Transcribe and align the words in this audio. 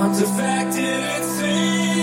I'm 0.00 0.12
defected, 0.12 0.84
and 0.84 1.24
seems. 1.24 2.01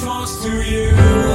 Christmas 0.00 0.42
to 0.42 0.62
you. 0.62 1.29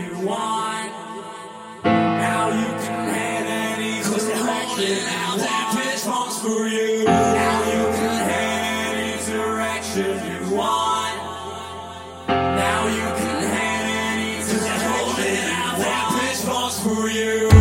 you 0.00 0.26
want. 0.26 0.92
Now 1.84 2.48
you 2.48 2.66
can 2.84 3.08
have 3.14 3.78
any 3.78 4.02
cause 4.02 4.26
to 4.28 4.36
hold. 4.36 4.78
Now 4.78 5.36
that 5.36 5.74
bitch 5.76 6.06
wants 6.08 6.40
for 6.40 6.66
you. 6.66 7.04
Now 7.04 7.58
you 7.74 7.84
can 7.96 8.16
have 8.30 8.94
any 8.94 9.12
direction 9.26 10.12
you 10.30 10.56
want. 10.56 11.16
Now 12.28 12.86
you 12.86 13.08
can 13.20 13.42
have 13.56 13.86
any 14.12 14.36
cause 14.36 15.16
to. 15.16 15.34
Now 15.48 15.78
that 15.78 16.04
bitch 16.16 16.48
wants 16.48 16.80
for 16.80 17.08
you. 17.08 17.51